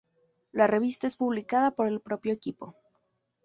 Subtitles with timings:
[0.51, 2.73] La revista es publicada por el propio equipo.